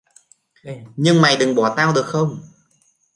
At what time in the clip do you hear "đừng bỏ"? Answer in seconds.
1.37-1.73